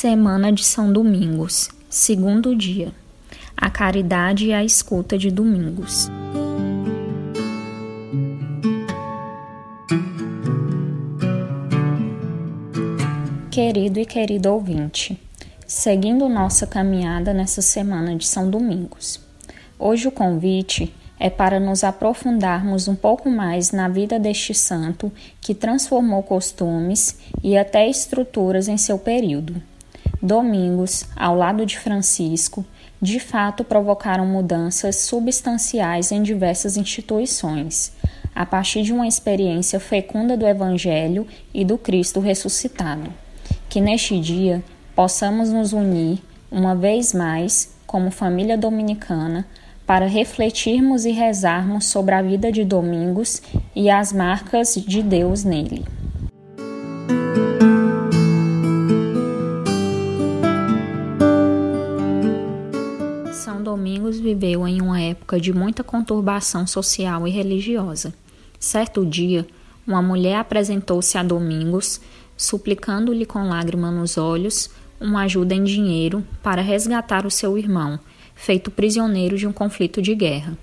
Semana 0.00 0.50
de 0.50 0.64
São 0.64 0.90
Domingos, 0.90 1.68
segundo 1.90 2.56
dia. 2.56 2.90
A 3.54 3.68
caridade 3.68 4.46
e 4.46 4.52
a 4.54 4.64
escuta 4.64 5.18
de 5.18 5.30
Domingos. 5.30 6.08
Querido 13.50 14.00
e 14.00 14.06
querido 14.06 14.50
ouvinte, 14.50 15.20
seguindo 15.66 16.30
nossa 16.30 16.66
caminhada 16.66 17.34
nessa 17.34 17.60
semana 17.60 18.16
de 18.16 18.26
São 18.26 18.48
Domingos. 18.48 19.20
Hoje 19.78 20.08
o 20.08 20.10
convite 20.10 20.94
é 21.18 21.28
para 21.28 21.60
nos 21.60 21.84
aprofundarmos 21.84 22.88
um 22.88 22.94
pouco 22.94 23.28
mais 23.28 23.70
na 23.70 23.86
vida 23.86 24.18
deste 24.18 24.54
santo 24.54 25.12
que 25.42 25.54
transformou 25.54 26.22
costumes 26.22 27.18
e 27.42 27.54
até 27.54 27.86
estruturas 27.86 28.66
em 28.66 28.78
seu 28.78 28.98
período. 28.98 29.62
Domingos, 30.22 31.06
ao 31.16 31.34
lado 31.34 31.64
de 31.64 31.78
Francisco, 31.78 32.62
de 33.00 33.18
fato 33.18 33.64
provocaram 33.64 34.26
mudanças 34.26 34.96
substanciais 34.96 36.12
em 36.12 36.22
diversas 36.22 36.76
instituições, 36.76 37.92
a 38.34 38.44
partir 38.44 38.82
de 38.82 38.92
uma 38.92 39.08
experiência 39.08 39.80
fecunda 39.80 40.36
do 40.36 40.46
Evangelho 40.46 41.26
e 41.54 41.64
do 41.64 41.78
Cristo 41.78 42.20
ressuscitado. 42.20 43.10
Que 43.68 43.80
neste 43.80 44.20
dia 44.20 44.62
possamos 44.94 45.50
nos 45.50 45.72
unir, 45.72 46.18
uma 46.50 46.74
vez 46.74 47.14
mais, 47.14 47.74
como 47.86 48.10
família 48.10 48.58
dominicana, 48.58 49.46
para 49.86 50.06
refletirmos 50.06 51.06
e 51.06 51.12
rezarmos 51.12 51.86
sobre 51.86 52.14
a 52.14 52.20
vida 52.20 52.52
de 52.52 52.62
Domingos 52.62 53.40
e 53.74 53.88
as 53.88 54.12
marcas 54.12 54.74
de 54.74 55.02
Deus 55.02 55.44
nele. 55.44 55.84
Viveu 64.34 64.66
em 64.66 64.80
uma 64.80 65.00
época 65.00 65.40
de 65.40 65.52
muita 65.52 65.82
conturbação 65.82 66.66
social 66.66 67.26
e 67.26 67.30
religiosa. 67.30 68.14
Certo 68.58 69.04
dia, 69.04 69.46
uma 69.86 70.00
mulher 70.00 70.36
apresentou-se 70.36 71.18
a 71.18 71.22
Domingos, 71.22 72.00
suplicando-lhe 72.36 73.26
com 73.26 73.48
lágrimas 73.48 73.92
nos 73.92 74.16
olhos 74.16 74.70
uma 75.00 75.22
ajuda 75.22 75.54
em 75.54 75.64
dinheiro 75.64 76.24
para 76.42 76.62
resgatar 76.62 77.26
o 77.26 77.30
seu 77.30 77.56
irmão, 77.58 77.98
feito 78.34 78.70
prisioneiro 78.70 79.36
de 79.36 79.46
um 79.46 79.52
conflito 79.52 80.00
de 80.00 80.14
guerra. 80.14 80.56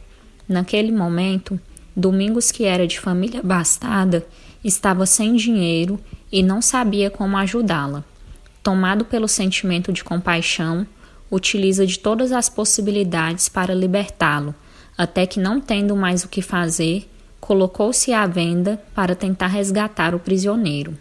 Naquele 0.48 0.92
momento, 0.92 1.60
Domingos, 1.96 2.52
que 2.52 2.64
era 2.64 2.88
de 2.88 3.00
família 3.00 3.42
bastada, 3.42 4.26
estava 4.64 5.06
sem 5.06 5.36
dinheiro 5.36 6.00
e 6.32 6.44
não 6.44 6.62
sabia 6.62 7.10
como 7.10 7.36
ajudá-la. 7.38 8.04
Tomado 8.62 9.04
pelo 9.04 9.28
sentimento 9.28 9.92
de 9.92 10.04
compaixão, 10.04 10.86
utiliza 11.30 11.86
de 11.86 12.00
todas 12.00 12.32
as 12.32 12.50
possibilidades 12.50 13.50
para 13.50 13.74
libertá-lo, 13.74 14.56
até 14.98 15.26
que, 15.26 15.40
não 15.40 15.60
tendo 15.60 15.96
mais 15.96 16.24
o 16.24 16.30
que 16.30 16.42
fazer, 16.42 17.10
colocou-se 17.40 18.12
à 18.14 18.26
venda 18.26 18.82
para 18.96 19.16
tentar 19.16 19.48
resgatar 19.48 20.16
o 20.16 20.20
prisioneiro. 20.20 20.98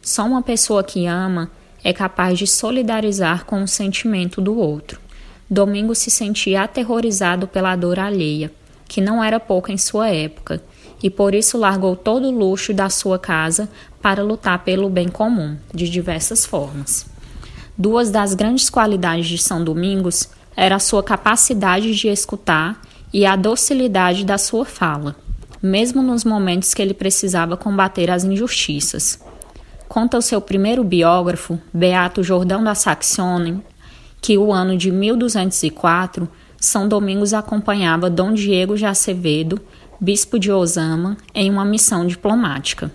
Só 0.00 0.24
uma 0.24 0.42
pessoa 0.42 0.82
que 0.82 1.06
ama 1.06 1.50
é 1.84 1.92
capaz 1.92 2.38
de 2.38 2.46
solidarizar 2.46 3.44
com 3.44 3.62
o 3.62 3.68
sentimento 3.68 4.40
do 4.40 4.58
outro. 4.58 5.00
Domingo 5.50 5.94
se 5.94 6.10
sentia 6.10 6.62
aterrorizado 6.62 7.46
pela 7.46 7.76
dor 7.76 7.98
alheia, 7.98 8.52
que 8.86 9.00
não 9.00 9.22
era 9.22 9.38
pouca 9.38 9.72
em 9.72 9.78
sua 9.78 10.08
época, 10.08 10.62
e 11.02 11.08
por 11.08 11.34
isso 11.34 11.58
largou 11.58 11.94
todo 11.94 12.26
o 12.28 12.30
luxo 12.30 12.74
da 12.74 12.88
sua 12.90 13.18
casa 13.18 13.68
para 14.02 14.22
lutar 14.22 14.64
pelo 14.64 14.88
bem 14.88 15.08
comum, 15.08 15.56
de 15.72 15.88
diversas 15.88 16.44
formas. 16.44 17.06
Duas 17.80 18.10
das 18.10 18.34
grandes 18.34 18.68
qualidades 18.68 19.28
de 19.28 19.38
São 19.38 19.62
Domingos 19.62 20.28
era 20.56 20.74
a 20.74 20.80
sua 20.80 21.00
capacidade 21.00 21.94
de 21.94 22.08
escutar 22.08 22.82
e 23.14 23.24
a 23.24 23.36
docilidade 23.36 24.24
da 24.24 24.36
sua 24.36 24.64
fala, 24.64 25.14
mesmo 25.62 26.02
nos 26.02 26.24
momentos 26.24 26.74
que 26.74 26.82
ele 26.82 26.92
precisava 26.92 27.56
combater 27.56 28.10
as 28.10 28.24
injustiças. 28.24 29.20
Conta 29.88 30.18
o 30.18 30.22
seu 30.22 30.40
primeiro 30.40 30.82
biógrafo, 30.82 31.56
Beato 31.72 32.20
Jordão 32.20 32.64
da 32.64 32.74
Saxônia, 32.74 33.62
que 34.20 34.36
o 34.36 34.52
ano 34.52 34.76
de 34.76 34.90
1204, 34.90 36.28
São 36.58 36.88
Domingos 36.88 37.32
acompanhava 37.32 38.10
Dom 38.10 38.34
Diego 38.34 38.76
de 38.76 38.86
Acevedo, 38.86 39.60
bispo 40.00 40.36
de 40.36 40.50
Osama, 40.50 41.16
em 41.32 41.48
uma 41.48 41.64
missão 41.64 42.08
diplomática. 42.08 42.90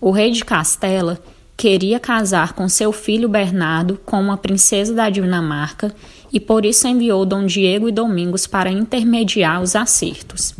O 0.00 0.10
rei 0.10 0.32
de 0.32 0.44
Castela 0.44 1.16
queria 1.56 1.98
casar 1.98 2.52
com 2.52 2.68
seu 2.68 2.92
filho 2.92 3.28
Bernardo 3.28 3.98
com 4.04 4.20
uma 4.20 4.36
princesa 4.36 4.92
da 4.92 5.08
Dinamarca 5.08 5.94
e 6.30 6.38
por 6.38 6.66
isso 6.66 6.86
enviou 6.86 7.24
Dom 7.24 7.46
Diego 7.46 7.88
e 7.88 7.92
Domingos 7.92 8.46
para 8.46 8.70
intermediar 8.70 9.62
os 9.62 9.74
acertos. 9.74 10.54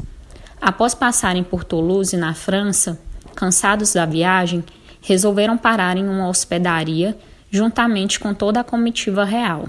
Após 0.60 0.94
passarem 0.94 1.44
por 1.44 1.64
Toulouse, 1.64 2.16
na 2.16 2.32
França, 2.32 2.98
cansados 3.34 3.92
da 3.92 4.06
viagem, 4.06 4.64
resolveram 5.02 5.58
parar 5.58 5.98
em 5.98 6.08
uma 6.08 6.28
hospedaria 6.28 7.16
juntamente 7.50 8.18
com 8.18 8.32
toda 8.32 8.60
a 8.60 8.64
comitiva 8.64 9.24
real. 9.24 9.68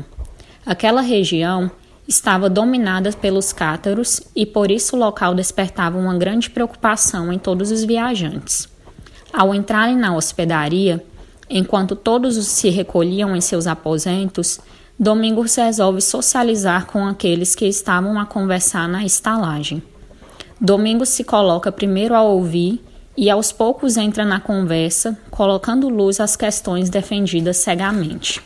Aquela 0.65 1.01
região 1.01 1.69
estava 2.07 2.49
dominada 2.49 3.11
pelos 3.11 3.51
cátaros 3.51 4.21
e 4.33 4.45
por 4.45 4.71
isso 4.71 4.95
o 4.95 4.99
local 4.99 5.35
despertava 5.35 5.97
uma 5.97 6.17
grande 6.17 6.49
preocupação 6.49 7.33
em 7.33 7.37
todos 7.37 7.69
os 7.69 7.83
viajantes. 7.83 8.69
Ao 9.31 9.53
entrarem 9.53 9.97
na 9.97 10.15
hospedaria, 10.15 11.03
Enquanto 11.49 11.95
todos 11.95 12.35
se 12.45 12.69
recolhiam 12.69 13.35
em 13.35 13.41
seus 13.41 13.67
aposentos, 13.67 14.59
Domingos 14.99 15.55
resolve 15.55 16.01
socializar 16.01 16.87
com 16.87 17.05
aqueles 17.05 17.53
que 17.53 17.65
estavam 17.65 18.19
a 18.19 18.25
conversar 18.25 18.89
na 18.89 19.05
estalagem. 19.05 19.83
Domingos 20.59 21.09
se 21.09 21.23
coloca 21.23 21.71
primeiro 21.71 22.15
a 22.15 22.23
ouvir 22.23 22.83
e 23.15 23.29
aos 23.29 23.51
poucos 23.51 23.95
entra 23.95 24.25
na 24.25 24.39
conversa, 24.39 25.17
colocando 25.29 25.87
luz 25.87 26.19
às 26.19 26.35
questões 26.35 26.89
defendidas 26.89 27.57
cegamente. 27.57 28.41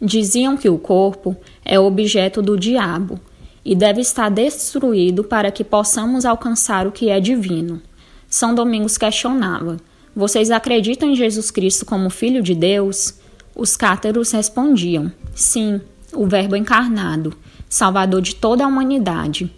Diziam 0.00 0.56
que 0.56 0.70
o 0.70 0.78
corpo 0.78 1.36
é 1.64 1.78
objeto 1.78 2.40
do 2.40 2.56
diabo 2.56 3.20
e 3.62 3.74
deve 3.74 4.00
estar 4.00 4.30
destruído 4.30 5.22
para 5.22 5.50
que 5.50 5.62
possamos 5.62 6.24
alcançar 6.24 6.86
o 6.86 6.92
que 6.92 7.10
é 7.10 7.20
divino. 7.20 7.82
São 8.26 8.54
Domingos 8.54 8.96
questionava: 8.96 9.76
vocês 10.14 10.50
acreditam 10.50 11.10
em 11.10 11.14
Jesus 11.14 11.50
Cristo 11.50 11.86
como 11.86 12.10
Filho 12.10 12.42
de 12.42 12.54
Deus? 12.54 13.14
Os 13.54 13.76
cátaros 13.76 14.32
respondiam: 14.32 15.12
Sim, 15.34 15.80
o 16.12 16.26
Verbo 16.26 16.56
encarnado, 16.56 17.32
Salvador 17.68 18.20
de 18.20 18.34
toda 18.34 18.64
a 18.64 18.68
humanidade. 18.68 19.52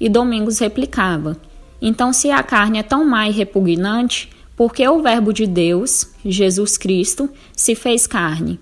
E 0.00 0.08
Domingos 0.08 0.58
replicava: 0.58 1.36
Então, 1.80 2.12
se 2.12 2.30
a 2.30 2.42
carne 2.42 2.78
é 2.78 2.82
tão 2.82 3.04
má 3.04 3.28
e 3.28 3.32
repugnante, 3.32 4.30
por 4.56 4.72
que 4.72 4.88
o 4.88 5.02
Verbo 5.02 5.32
de 5.32 5.46
Deus, 5.46 6.08
Jesus 6.24 6.78
Cristo, 6.78 7.28
se 7.54 7.74
fez 7.74 8.06
carne? 8.06 8.58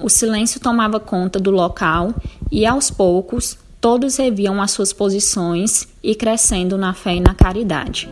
O 0.00 0.08
silêncio 0.08 0.60
tomava 0.60 1.00
conta 1.00 1.40
do 1.40 1.50
local 1.50 2.14
e, 2.52 2.64
aos 2.64 2.90
poucos, 2.90 3.58
todos 3.80 4.16
reviam 4.16 4.60
as 4.60 4.70
suas 4.70 4.92
posições 4.92 5.88
e 6.02 6.14
crescendo 6.14 6.78
na 6.78 6.94
fé 6.94 7.16
e 7.16 7.20
na 7.20 7.34
caridade. 7.34 8.08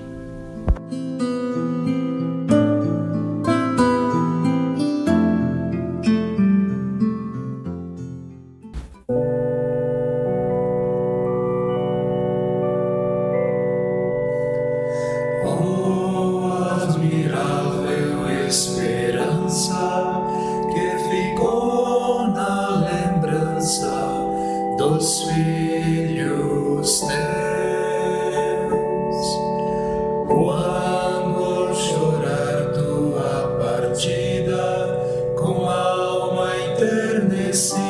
see. 37.53 37.88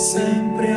sempre 0.00 0.69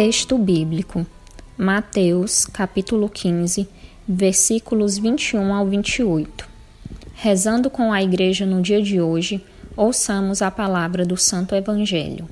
Texto 0.00 0.38
bíblico: 0.38 1.04
Mateus, 1.56 2.46
capítulo 2.46 3.08
15, 3.08 3.68
versículos 4.06 4.96
21 4.96 5.52
ao 5.52 5.66
28. 5.66 6.48
Rezando 7.14 7.68
com 7.68 7.92
a 7.92 8.00
igreja 8.00 8.46
no 8.46 8.62
dia 8.62 8.80
de 8.80 9.00
hoje, 9.00 9.44
ouçamos 9.76 10.40
a 10.40 10.52
palavra 10.52 11.04
do 11.04 11.16
Santo 11.16 11.52
Evangelho. 11.52 12.28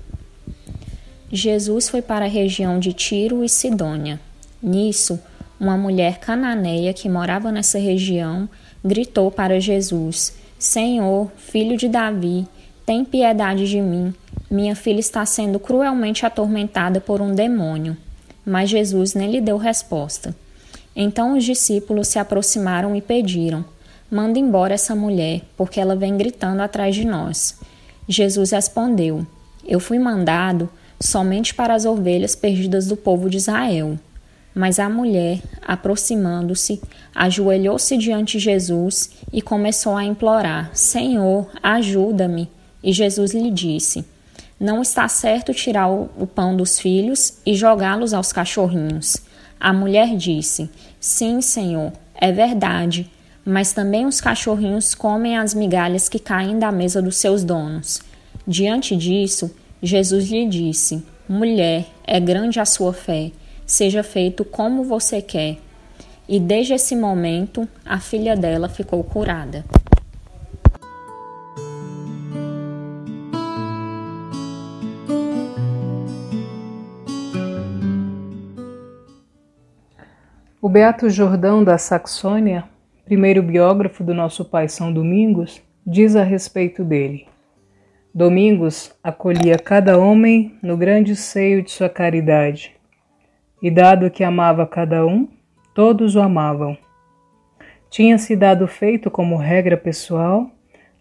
Jesus 1.32 1.88
foi 1.88 2.00
para 2.00 2.26
a 2.26 2.28
região 2.28 2.78
de 2.78 2.92
Tiro 2.92 3.42
e 3.42 3.48
Sidônia. 3.48 4.20
Nisso, 4.62 5.18
uma 5.58 5.76
mulher 5.76 6.20
cananeia 6.20 6.94
que 6.94 7.08
morava 7.08 7.50
nessa 7.50 7.80
região 7.80 8.48
gritou 8.84 9.28
para 9.28 9.58
Jesus: 9.58 10.36
Senhor, 10.56 11.32
filho 11.36 11.76
de 11.76 11.88
Davi, 11.88 12.46
tem 12.86 13.04
piedade 13.04 13.68
de 13.68 13.80
mim. 13.80 14.14
Minha 14.48 14.76
filha 14.76 15.00
está 15.00 15.26
sendo 15.26 15.58
cruelmente 15.58 16.24
atormentada 16.24 17.00
por 17.00 17.20
um 17.20 17.34
demônio. 17.34 17.96
Mas 18.44 18.70
Jesus 18.70 19.12
nem 19.12 19.28
lhe 19.28 19.40
deu 19.40 19.56
resposta. 19.56 20.32
Então 20.94 21.36
os 21.36 21.42
discípulos 21.44 22.06
se 22.06 22.20
aproximaram 22.20 22.94
e 22.94 23.02
pediram: 23.02 23.64
Manda 24.08 24.38
embora 24.38 24.74
essa 24.74 24.94
mulher, 24.94 25.42
porque 25.56 25.80
ela 25.80 25.96
vem 25.96 26.16
gritando 26.16 26.62
atrás 26.62 26.94
de 26.94 27.04
nós. 27.04 27.58
Jesus 28.08 28.52
respondeu: 28.52 29.26
Eu 29.66 29.80
fui 29.80 29.98
mandado 29.98 30.70
somente 31.00 31.52
para 31.52 31.74
as 31.74 31.84
ovelhas 31.84 32.36
perdidas 32.36 32.86
do 32.86 32.96
povo 32.96 33.28
de 33.28 33.38
Israel. 33.38 33.98
Mas 34.54 34.78
a 34.78 34.88
mulher, 34.88 35.42
aproximando-se, 35.60 36.80
ajoelhou-se 37.12 37.96
diante 37.98 38.38
de 38.38 38.44
Jesus 38.44 39.10
e 39.32 39.42
começou 39.42 39.96
a 39.96 40.04
implorar: 40.04 40.70
Senhor, 40.72 41.48
ajuda-me. 41.60 42.48
E 42.86 42.92
Jesus 42.92 43.34
lhe 43.34 43.50
disse: 43.50 44.04
Não 44.60 44.80
está 44.80 45.08
certo 45.08 45.52
tirar 45.52 45.90
o 45.90 46.24
pão 46.24 46.56
dos 46.56 46.78
filhos 46.78 47.38
e 47.44 47.52
jogá-los 47.56 48.14
aos 48.14 48.32
cachorrinhos. 48.32 49.16
A 49.58 49.72
mulher 49.72 50.16
disse: 50.16 50.70
Sim, 51.00 51.40
Senhor, 51.40 51.92
é 52.14 52.30
verdade, 52.30 53.10
mas 53.44 53.72
também 53.72 54.06
os 54.06 54.20
cachorrinhos 54.20 54.94
comem 54.94 55.36
as 55.36 55.52
migalhas 55.52 56.08
que 56.08 56.20
caem 56.20 56.60
da 56.60 56.70
mesa 56.70 57.02
dos 57.02 57.16
seus 57.16 57.42
donos. 57.42 58.00
Diante 58.46 58.94
disso, 58.94 59.50
Jesus 59.82 60.30
lhe 60.30 60.46
disse: 60.46 61.04
Mulher, 61.28 61.86
é 62.06 62.20
grande 62.20 62.60
a 62.60 62.64
sua 62.64 62.92
fé 62.92 63.32
seja 63.66 64.04
feito 64.04 64.44
como 64.44 64.84
você 64.84 65.20
quer. 65.20 65.58
E 66.28 66.38
desde 66.38 66.74
esse 66.74 66.94
momento, 66.94 67.68
a 67.84 67.98
filha 67.98 68.36
dela 68.36 68.68
ficou 68.68 69.02
curada. 69.02 69.64
O 80.66 80.68
Beato 80.68 81.08
Jordão 81.08 81.62
da 81.62 81.78
Saxônia, 81.78 82.64
primeiro 83.04 83.40
biógrafo 83.40 84.02
do 84.02 84.12
nosso 84.12 84.44
pai 84.44 84.68
São 84.68 84.92
Domingos, 84.92 85.62
diz 85.86 86.16
a 86.16 86.24
respeito 86.24 86.82
dele. 86.82 87.28
Domingos 88.12 88.92
acolhia 89.00 89.60
cada 89.60 89.96
homem 89.96 90.58
no 90.60 90.76
grande 90.76 91.14
seio 91.14 91.62
de 91.62 91.70
sua 91.70 91.88
caridade 91.88 92.74
e 93.62 93.70
dado 93.70 94.10
que 94.10 94.24
amava 94.24 94.66
cada 94.66 95.06
um, 95.06 95.28
todos 95.72 96.16
o 96.16 96.20
amavam. 96.20 96.76
Tinha-se 97.88 98.34
dado 98.34 98.66
feito 98.66 99.08
como 99.08 99.36
regra 99.36 99.76
pessoal 99.76 100.50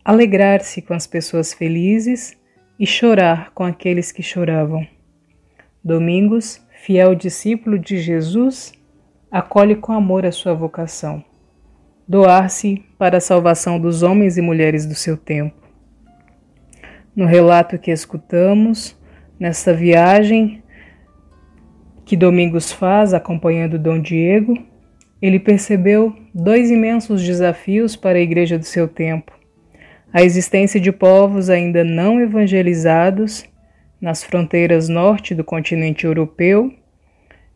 alegrar-se 0.05 0.79
com 0.79 0.93
as 0.93 1.07
pessoas 1.07 1.55
felizes 1.55 2.38
e 2.79 2.86
chorar 2.86 3.51
com 3.51 3.63
aqueles 3.63 4.12
que 4.12 4.22
choravam. 4.22 4.86
Domingos, 5.84 6.63
fiel 6.84 7.15
discípulo 7.15 7.79
de 7.79 7.98
Jesus, 7.98 8.75
acolhe 9.35 9.75
com 9.75 9.91
amor 9.91 10.25
a 10.25 10.31
sua 10.31 10.53
vocação, 10.53 11.21
doar-se 12.07 12.81
para 12.97 13.17
a 13.17 13.19
salvação 13.19 13.77
dos 13.77 14.01
homens 14.01 14.37
e 14.37 14.41
mulheres 14.41 14.85
do 14.85 14.95
seu 14.95 15.17
tempo. 15.17 15.57
No 17.13 17.25
relato 17.25 17.77
que 17.77 17.91
escutamos, 17.91 18.97
nesta 19.37 19.73
viagem, 19.73 20.63
que 22.05 22.15
Domingos 22.15 22.71
faz 22.71 23.13
acompanhando 23.13 23.77
Dom 23.77 23.99
Diego, 23.99 24.57
ele 25.21 25.37
percebeu 25.37 26.15
dois 26.33 26.71
imensos 26.71 27.21
desafios 27.21 27.93
para 27.93 28.17
a 28.17 28.21
igreja 28.21 28.57
do 28.57 28.63
seu 28.63 28.87
tempo: 28.87 29.33
a 30.13 30.23
existência 30.23 30.79
de 30.79 30.93
povos 30.93 31.49
ainda 31.49 31.83
não 31.83 32.21
evangelizados 32.21 33.43
nas 33.99 34.23
fronteiras 34.23 34.87
norte 34.87 35.35
do 35.35 35.43
continente 35.43 36.05
europeu 36.05 36.71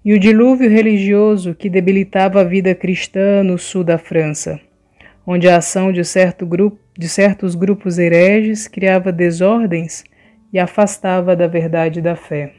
e 0.04 0.14
o 0.14 0.20
dilúvio 0.20 0.70
religioso 0.70 1.54
que 1.54 1.70
debilitava 1.70 2.42
a 2.42 2.44
vida 2.44 2.74
cristã 2.74 3.44
no 3.44 3.58
sul 3.58 3.84
da 3.84 3.98
França, 3.98 4.60
onde 5.28 5.50
a 5.50 5.58
ação 5.58 5.92
de, 5.92 6.04
certo 6.06 6.46
grupo, 6.46 6.80
de 6.98 7.10
certos 7.10 7.54
grupos 7.54 8.00
hereges 8.00 8.68
criava 8.68 9.12
desordens 9.12 10.04
e 10.54 10.60
afastava 10.60 11.36
da 11.36 11.48
verdade 11.48 12.02
da 12.02 12.16
fé. 12.16 12.54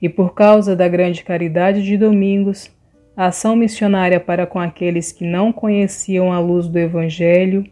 E 0.00 0.08
por 0.08 0.34
causa 0.34 0.74
da 0.74 0.88
grande 0.88 1.22
caridade 1.22 1.82
de 1.82 1.96
Domingos, 1.96 2.70
a 3.16 3.26
ação 3.26 3.54
missionária 3.54 4.18
para 4.18 4.46
com 4.46 4.58
aqueles 4.58 5.12
que 5.12 5.24
não 5.24 5.52
conheciam 5.52 6.32
a 6.32 6.40
luz 6.40 6.66
do 6.66 6.78
Evangelho 6.78 7.64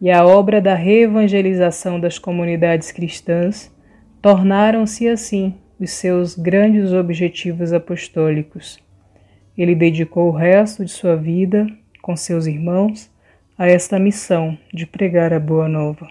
e 0.00 0.10
a 0.10 0.24
obra 0.24 0.60
da 0.60 0.74
reevangelização 0.74 1.98
das 1.98 2.18
comunidades 2.18 2.92
cristãs 2.92 3.74
tornaram-se 4.20 5.08
assim 5.08 5.54
os 5.78 5.90
seus 5.90 6.36
grandes 6.36 6.92
objetivos 6.92 7.72
apostólicos. 7.72 8.78
Ele 9.56 9.74
dedicou 9.74 10.28
o 10.28 10.36
resto 10.36 10.84
de 10.84 10.90
sua 10.90 11.16
vida, 11.16 11.66
com 12.02 12.16
seus 12.16 12.46
irmãos, 12.46 13.10
a 13.56 13.66
esta 13.66 13.98
missão 13.98 14.58
de 14.72 14.86
pregar 14.86 15.32
a 15.32 15.40
Boa 15.40 15.68
Nova. 15.68 16.08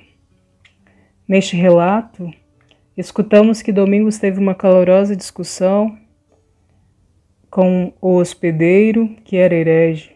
Neste 1.28 1.56
relato, 1.56 2.34
Escutamos 2.96 3.64
que 3.64 3.72
Domingos 3.72 4.20
teve 4.20 4.40
uma 4.40 4.54
calorosa 4.54 5.16
discussão 5.16 5.98
com 7.50 7.92
o 8.00 8.18
hospedeiro, 8.18 9.16
que 9.26 9.36
era 9.36 9.56
herege. 9.56 10.12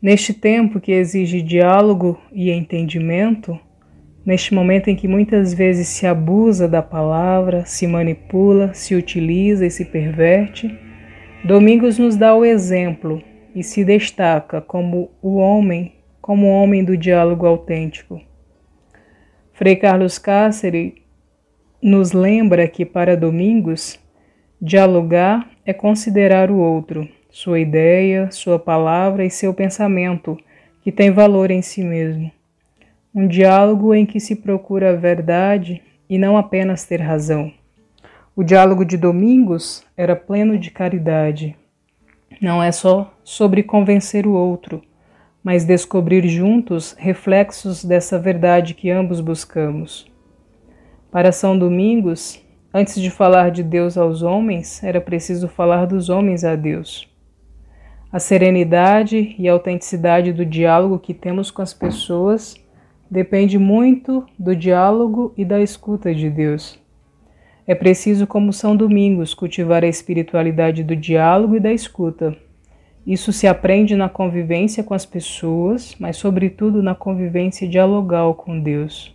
Neste 0.00 0.34
tempo 0.34 0.78
que 0.78 0.92
exige 0.92 1.40
diálogo 1.40 2.20
e 2.30 2.50
entendimento, 2.50 3.58
neste 4.28 4.52
momento 4.52 4.88
em 4.88 4.94
que 4.94 5.08
muitas 5.08 5.54
vezes 5.54 5.88
se 5.88 6.06
abusa 6.06 6.68
da 6.68 6.82
palavra, 6.82 7.64
se 7.64 7.86
manipula, 7.86 8.74
se 8.74 8.94
utiliza 8.94 9.64
e 9.64 9.70
se 9.70 9.86
perverte, 9.86 10.78
Domingos 11.42 11.98
nos 11.98 12.14
dá 12.14 12.34
o 12.34 12.44
exemplo 12.44 13.22
e 13.54 13.62
se 13.62 13.82
destaca 13.86 14.60
como 14.60 15.10
o 15.22 15.36
homem, 15.36 15.94
como 16.20 16.46
homem 16.46 16.84
do 16.84 16.94
diálogo 16.94 17.46
autêntico. 17.46 18.20
Frei 19.54 19.76
Carlos 19.76 20.18
Cáceres 20.18 20.92
nos 21.82 22.12
lembra 22.12 22.68
que 22.68 22.84
para 22.84 23.16
Domingos, 23.16 23.98
dialogar 24.60 25.48
é 25.64 25.72
considerar 25.72 26.50
o 26.50 26.58
outro, 26.58 27.08
sua 27.30 27.60
ideia, 27.60 28.30
sua 28.30 28.58
palavra 28.58 29.24
e 29.24 29.30
seu 29.30 29.54
pensamento, 29.54 30.36
que 30.82 30.92
tem 30.92 31.10
valor 31.10 31.50
em 31.50 31.62
si 31.62 31.82
mesmo. 31.82 32.30
Um 33.18 33.26
diálogo 33.26 33.92
em 33.92 34.06
que 34.06 34.20
se 34.20 34.36
procura 34.36 34.90
a 34.90 34.94
verdade 34.96 35.82
e 36.08 36.16
não 36.16 36.36
apenas 36.36 36.84
ter 36.84 37.00
razão. 37.00 37.52
O 38.36 38.44
diálogo 38.44 38.84
de 38.84 38.96
Domingos 38.96 39.84
era 39.96 40.14
pleno 40.14 40.56
de 40.56 40.70
caridade. 40.70 41.56
Não 42.40 42.62
é 42.62 42.70
só 42.70 43.12
sobre 43.24 43.64
convencer 43.64 44.24
o 44.24 44.34
outro, 44.34 44.80
mas 45.42 45.64
descobrir 45.64 46.28
juntos 46.28 46.94
reflexos 46.96 47.84
dessa 47.84 48.20
verdade 48.20 48.72
que 48.72 48.88
ambos 48.88 49.20
buscamos. 49.20 50.08
Para 51.10 51.32
São 51.32 51.58
Domingos, 51.58 52.40
antes 52.72 53.02
de 53.02 53.10
falar 53.10 53.50
de 53.50 53.64
Deus 53.64 53.98
aos 53.98 54.22
homens, 54.22 54.80
era 54.84 55.00
preciso 55.00 55.48
falar 55.48 55.86
dos 55.86 56.08
homens 56.08 56.44
a 56.44 56.54
Deus. 56.54 57.12
A 58.12 58.20
serenidade 58.20 59.34
e 59.36 59.48
a 59.48 59.52
autenticidade 59.52 60.32
do 60.32 60.46
diálogo 60.46 61.00
que 61.00 61.12
temos 61.12 61.50
com 61.50 61.62
as 61.62 61.74
pessoas 61.74 62.54
depende 63.10 63.58
muito 63.58 64.26
do 64.38 64.54
diálogo 64.54 65.32
e 65.36 65.44
da 65.44 65.60
escuta 65.60 66.14
de 66.14 66.28
Deus. 66.28 66.78
É 67.66 67.74
preciso, 67.74 68.26
como 68.26 68.52
São 68.52 68.74
Domingos, 68.74 69.34
cultivar 69.34 69.84
a 69.84 69.88
espiritualidade 69.88 70.82
do 70.82 70.96
diálogo 70.96 71.56
e 71.56 71.60
da 71.60 71.72
escuta. 71.72 72.36
Isso 73.06 73.32
se 73.32 73.46
aprende 73.46 73.94
na 73.94 74.08
convivência 74.08 74.82
com 74.82 74.94
as 74.94 75.04
pessoas, 75.04 75.94
mas, 75.98 76.16
sobretudo, 76.16 76.82
na 76.82 76.94
convivência 76.94 77.68
dialogal 77.68 78.34
com 78.34 78.58
Deus. 78.60 79.14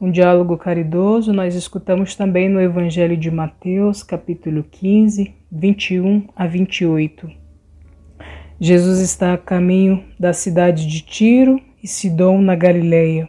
Um 0.00 0.12
diálogo 0.12 0.56
caridoso 0.56 1.32
nós 1.32 1.56
escutamos 1.56 2.14
também 2.14 2.48
no 2.48 2.60
Evangelho 2.60 3.16
de 3.16 3.32
Mateus, 3.32 4.04
capítulo 4.04 4.62
15, 4.62 5.34
21 5.50 6.28
a 6.36 6.46
28. 6.46 7.28
Jesus 8.60 9.00
está 9.00 9.34
a 9.34 9.38
caminho 9.38 10.04
da 10.18 10.32
cidade 10.32 10.86
de 10.86 11.02
Tiro 11.02 11.60
e 11.82 11.88
Sidom, 11.88 12.40
na 12.40 12.54
Galileia. 12.54 13.28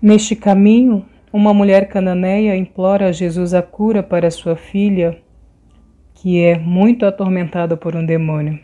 Neste 0.00 0.34
caminho, 0.34 1.04
uma 1.32 1.54
mulher 1.54 1.88
cananeia 1.88 2.56
implora 2.56 3.08
a 3.08 3.12
Jesus 3.12 3.54
a 3.54 3.62
cura 3.62 4.02
para 4.02 4.30
sua 4.30 4.56
filha, 4.56 5.18
que 6.14 6.42
é 6.42 6.58
muito 6.58 7.06
atormentada 7.06 7.76
por 7.76 7.96
um 7.96 8.04
demônio. 8.04 8.58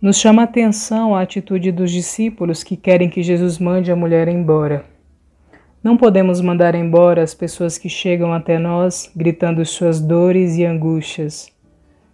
Nos 0.00 0.18
chama 0.18 0.42
a 0.42 0.44
atenção 0.44 1.14
a 1.14 1.20
atitude 1.20 1.70
dos 1.72 1.90
discípulos 1.90 2.62
que 2.62 2.76
querem 2.76 3.10
que 3.10 3.22
Jesus 3.22 3.58
mande 3.58 3.92
a 3.92 3.96
mulher 3.96 4.28
embora. 4.28 4.84
Não 5.82 5.96
podemos 5.96 6.40
mandar 6.40 6.74
embora 6.74 7.22
as 7.22 7.34
pessoas 7.34 7.76
que 7.76 7.88
chegam 7.88 8.32
até 8.32 8.58
nós 8.58 9.10
gritando 9.16 9.64
suas 9.64 10.00
dores 10.00 10.56
e 10.56 10.64
angústias. 10.64 11.50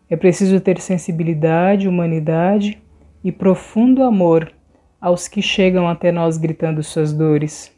É 0.09 0.17
preciso 0.17 0.61
ter 0.61 0.81
sensibilidade, 0.81 1.89
humanidade 1.89 2.81
e 3.23 3.33
profundo 3.33 4.03
amor 4.03 4.53
aos 5.01 5.29
que 5.29 5.43
chegam 5.43 5.89
até 5.89 6.11
nós 6.11 6.39
gritando 6.39 6.83
suas 6.83 7.13
dores. 7.13 7.75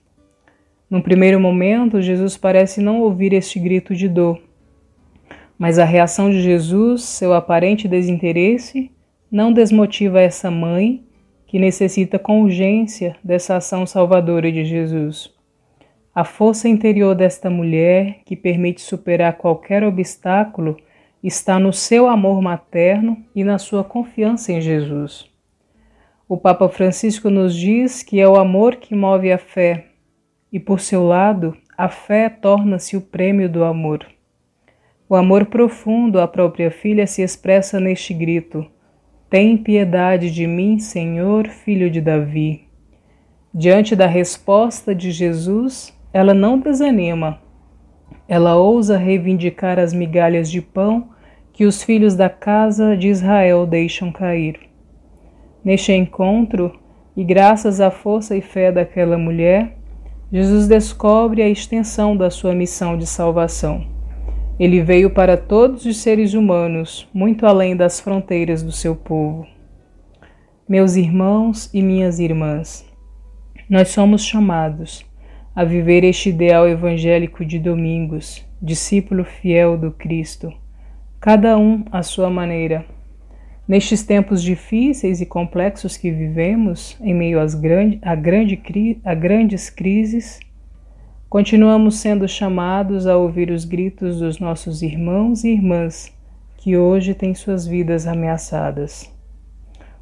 Num 0.89 1.03
primeiro 1.03 1.39
momento, 1.39 2.01
Jesus 2.01 2.37
parece 2.37 2.81
não 2.81 3.01
ouvir 3.01 3.33
este 3.33 3.59
grito 3.59 3.95
de 3.95 4.09
dor, 4.09 4.41
mas 5.59 5.79
a 5.79 5.85
reação 5.85 6.31
de 6.31 6.41
Jesus, 6.41 7.03
seu 7.03 7.35
aparente 7.35 7.87
desinteresse, 7.87 8.91
não 9.31 9.53
desmotiva 9.53 10.21
essa 10.21 10.51
mãe 10.51 11.05
que 11.47 11.59
necessita 11.59 12.19
com 12.19 12.43
urgência 12.43 13.17
dessa 13.23 13.57
ação 13.57 13.87
salvadora 13.87 14.51
de 14.51 14.65
Jesus. 14.65 15.31
A 16.15 16.25
força 16.25 16.69
interior 16.69 17.15
desta 17.15 17.49
mulher, 17.51 18.21
que 18.25 18.35
permite 18.37 18.81
superar 18.81 19.35
qualquer 19.35 19.85
obstáculo, 19.85 20.77
está 21.23 21.59
no 21.59 21.73
seu 21.73 22.09
amor 22.09 22.41
materno 22.41 23.23
e 23.35 23.45
na 23.45 23.59
sua 23.59 23.85
confiança 23.85 24.53
em 24.53 24.61
Jesus. 24.61 25.29
O 26.31 26.37
Papa 26.37 26.69
Francisco 26.69 27.31
nos 27.31 27.57
diz 27.57 28.03
que 28.03 28.21
é 28.21 28.29
o 28.29 28.37
amor 28.37 28.77
que 28.77 28.95
move 28.95 29.33
a 29.33 29.39
fé, 29.39 29.87
e 30.53 30.61
por 30.61 30.79
seu 30.79 31.03
lado, 31.03 31.57
a 31.75 31.89
fé 31.89 32.29
torna-se 32.29 32.99
o 32.99 33.01
prêmio 33.01 33.49
do 33.49 33.65
amor. 33.65 34.07
O 35.09 35.17
amor 35.17 35.47
profundo 35.47 36.21
à 36.21 36.29
própria 36.29 36.71
filha 36.71 37.07
se 37.07 37.23
expressa 37.23 37.81
neste 37.81 38.13
grito: 38.13 38.67
tem 39.31 39.57
piedade 39.57 40.31
de 40.31 40.47
mim, 40.47 40.79
Senhor, 40.79 41.49
filho 41.49 41.91
de 41.91 42.03
Davi. 42.03 42.69
Diante 43.55 43.97
da 43.97 44.07
resposta 44.07 44.95
de 44.95 45.11
Jesus, 45.11 45.99
ela 46.13 46.35
não 46.35 46.59
desanima. 46.59 47.41
Ela 48.29 48.55
ousa 48.55 48.99
reivindicar 48.99 49.79
as 49.79 49.95
migalhas 49.95 50.51
de 50.51 50.61
pão 50.61 51.09
que 51.55 51.65
os 51.65 51.83
filhos 51.83 52.15
da 52.15 52.29
casa 52.29 52.95
de 52.95 53.09
Israel 53.09 53.67
deixam 53.67 54.13
cair. 54.13 54.68
Neste 55.65 55.93
encontro, 55.93 56.79
e 57.17 57.25
graças 57.25 57.81
à 57.81 57.91
força 57.91 58.37
e 58.37 58.41
fé 58.41 58.71
daquela 58.71 59.19
mulher, 59.19 59.77
Jesus 60.33 60.69
descobre 60.69 61.43
a 61.43 61.49
extensão 61.49 62.17
da 62.17 62.31
sua 62.31 62.55
missão 62.55 62.97
de 62.97 63.07
salvação. 63.07 63.87
Ele 64.59 64.83
veio 64.83 65.11
para 65.11 65.37
todos 65.37 65.85
os 65.85 65.97
seres 65.97 66.35
humanos, 66.35 67.09
muito 67.15 67.47
além 67.47 67.77
das 67.77 68.01
fronteiras 68.01 68.63
do 68.63 68.73
seu 68.73 68.95
povo. 68.95 69.47
Meus 70.69 70.97
irmãos 70.97 71.71
e 71.73 71.81
minhas 71.81 72.19
irmãs, 72.19 72.87
nós 73.71 73.89
somos 73.89 74.23
chamados 74.23 75.05
a 75.55 75.65
viver 75.65 76.05
este 76.05 76.29
ideal 76.29 76.69
evangélico 76.69 77.45
de 77.45 77.59
Domingos, 77.59 78.45
discípulo 78.61 79.25
fiel 79.25 79.77
do 79.77 79.91
Cristo, 79.91 80.53
cada 81.21 81.57
um 81.59 81.85
à 81.91 82.03
sua 82.03 82.29
maneira. 82.29 82.85
Nestes 83.69 84.03
tempos 84.03 84.43
difíceis 84.43 85.21
e 85.21 85.27
complexos 85.27 85.97
que 85.97 86.11
vivemos, 86.11 86.97
em 87.03 87.15
meio 87.15 87.39
às 87.39 87.55
grande, 87.55 87.99
a, 88.03 88.15
grande, 88.15 88.59
a 89.05 89.15
grandes 89.15 89.69
crises, 89.69 90.41
Continuamos 91.29 91.97
sendo 91.99 92.27
chamados 92.27 93.07
a 93.07 93.15
ouvir 93.15 93.51
os 93.51 93.67
gritos 93.67 94.21
dos 94.21 94.39
nossos 94.39 94.81
irmãos 94.81 95.45
e 95.45 95.51
irmãs 95.51 96.11
que 96.57 96.75
hoje 96.75 97.13
têm 97.13 97.35
suas 97.35 97.67
vidas 97.67 98.07
ameaçadas. 98.07 99.13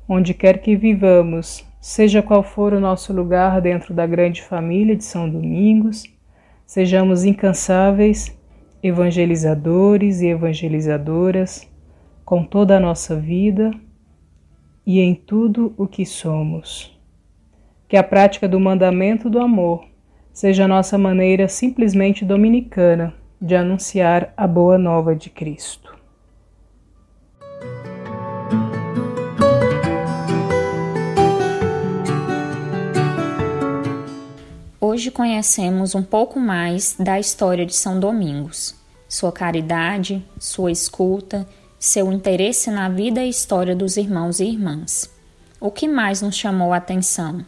Onde 0.09 0.33
quer 0.33 0.59
que 0.59 0.77
vivamos, 0.77 1.67
seja 1.81 2.23
qual 2.23 2.45
for 2.45 2.73
o 2.73 2.79
nosso 2.79 3.13
lugar 3.13 3.61
dentro 3.61 3.93
da 3.93 4.07
grande 4.07 4.41
família 4.41 4.95
de 4.95 5.03
São 5.03 5.29
Domingos, 5.29 6.05
sejamos 6.65 7.25
incansáveis, 7.25 8.33
evangelizadores 8.81 10.21
e 10.21 10.29
evangelizadoras, 10.29 11.69
com 12.27 12.43
toda 12.43 12.77
a 12.77 12.81
nossa 12.81 13.15
vida 13.15 13.71
e 14.85 14.99
em 14.99 15.15
tudo 15.15 15.73
o 15.77 15.87
que 15.87 16.05
somos. 16.05 16.93
Que 17.89 17.97
a 17.97 18.03
prática 18.03 18.49
do 18.49 18.59
mandamento 18.59 19.31
do 19.31 19.39
amor 19.39 19.87
seja 20.33 20.65
a 20.65 20.69
nossa 20.69 20.99
maneira 20.99 21.47
simplesmente 21.47 22.25
dominicana 22.25 23.15
de 23.41 23.55
anunciar 23.55 24.35
a 24.37 24.45
boa 24.45 24.77
nova 24.77 25.15
de 25.15 25.31
Cristo. 25.31 25.95
Hoje 34.81 35.13
conhecemos 35.13 35.95
um 35.95 36.03
pouco 36.03 36.41
mais 36.41 36.97
da 36.99 37.21
história 37.21 37.65
de 37.65 37.75
São 37.75 38.01
Domingos, 38.01 38.75
sua 39.09 39.31
caridade, 39.31 40.25
sua 40.41 40.73
escuta, 40.73 41.47
seu 41.87 42.13
interesse 42.13 42.71
na 42.71 42.89
vida 42.89 43.25
e 43.25 43.29
história 43.29 43.75
dos 43.75 43.97
irmãos 43.97 44.41
e 44.41 44.45
irmãs. 44.45 45.11
O 45.61 45.71
que 45.71 45.87
mais 45.87 46.21
nos 46.21 46.37
chamou 46.37 46.73
a 46.73 46.77
atenção? 46.77 47.45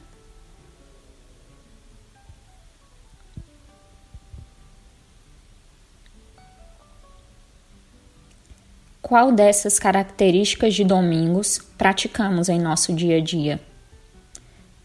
Qual 9.03 9.33
dessas 9.33 9.79
características 9.79 10.75
de 10.75 10.85
Domingos 10.85 11.59
praticamos 11.77 12.49
em 12.49 12.61
nosso 12.61 12.93
dia 12.93 13.17
a 13.17 13.21
dia? 13.21 13.61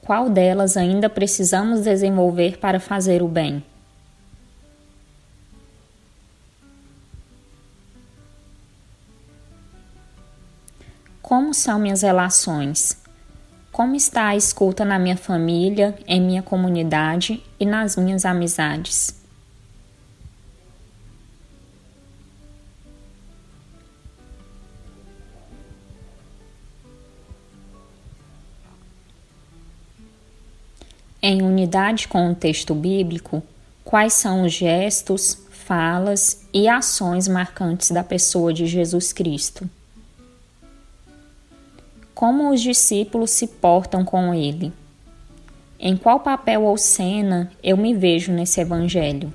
Qual 0.01 0.29
delas 0.29 0.77
ainda 0.77 1.09
precisamos 1.09 1.81
desenvolver 1.81 2.57
para 2.57 2.79
fazer 2.79 3.21
o 3.21 3.27
bem? 3.27 3.63
Como 11.35 11.51
são 11.51 11.79
minhas 11.79 12.03
relações? 12.03 12.95
Como 13.71 13.95
está 13.95 14.27
a 14.27 14.35
escuta 14.35 14.85
na 14.85 14.99
minha 14.99 15.17
família, 15.17 15.97
em 16.07 16.21
minha 16.21 16.43
comunidade 16.43 17.43
e 17.59 17.65
nas 17.65 17.95
minhas 17.95 18.23
amizades? 18.23 19.19
Em 31.19 31.41
unidade 31.41 32.07
com 32.07 32.29
o 32.31 32.35
texto 32.35 32.75
bíblico, 32.75 33.41
quais 33.83 34.13
são 34.13 34.45
os 34.45 34.53
gestos, 34.53 35.39
falas 35.49 36.45
e 36.53 36.67
ações 36.67 37.27
marcantes 37.27 37.89
da 37.89 38.03
pessoa 38.03 38.53
de 38.53 38.67
Jesus 38.67 39.11
Cristo? 39.11 39.67
Como 42.13 42.51
os 42.51 42.61
discípulos 42.61 43.31
se 43.31 43.47
portam 43.47 44.05
com 44.05 44.33
ele? 44.33 44.71
Em 45.79 45.97
qual 45.97 46.19
papel 46.19 46.63
ou 46.63 46.77
cena 46.77 47.51
eu 47.63 47.75
me 47.75 47.93
vejo 47.93 48.31
nesse 48.31 48.61
evangelho? 48.61 49.33